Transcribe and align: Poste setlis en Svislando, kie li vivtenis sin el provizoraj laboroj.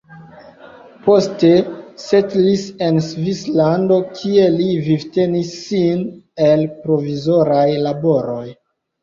Poste 1.07 1.51
setlis 2.03 2.63
en 2.85 2.97
Svislando, 3.09 3.99
kie 4.15 4.47
li 4.55 4.71
vivtenis 4.89 5.53
sin 5.67 6.03
el 6.49 6.67
provizoraj 6.89 7.69
laboroj. 7.87 8.43